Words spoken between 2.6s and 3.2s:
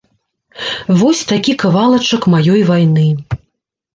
вайны.